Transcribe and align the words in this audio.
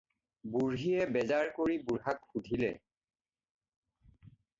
বুঢ়ীয়ে 0.53 1.01
বেজাৰ 1.17 1.51
কৰি 1.57 1.75
বুঢ়াক 1.89 2.23
সুধিলে। 2.31 2.71